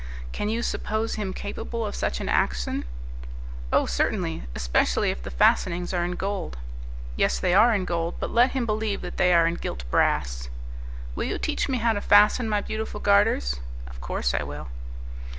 [0.31, 2.85] "Can you suppose him capable of such an action?"
[3.71, 3.85] "Oh!
[3.85, 6.57] certainly, especially if the fastenings are in gold."
[7.15, 10.49] "Yes, they are in gold; but let him believe that they are in gilt brass."
[11.13, 14.69] "Will you teach me how to fasten my beautiful garters?" "Of course I will."